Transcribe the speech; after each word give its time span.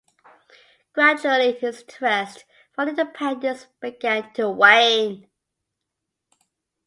Gradually 0.93 1.51
his 1.51 1.81
interest 1.81 2.45
for 2.73 2.89
independence 2.89 3.67
began 3.79 4.33
to 4.33 4.49
wane. 4.49 5.29